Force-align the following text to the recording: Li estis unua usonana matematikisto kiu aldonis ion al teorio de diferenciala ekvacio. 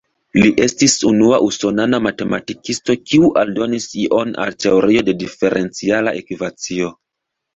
Li 0.43 0.47
estis 0.65 0.93
unua 1.09 1.37
usonana 1.47 1.97
matematikisto 2.05 2.95
kiu 3.11 3.29
aldonis 3.43 3.87
ion 4.05 4.33
al 4.45 4.57
teorio 4.65 5.05
de 5.11 5.17
diferenciala 5.25 6.15
ekvacio. 6.23 6.91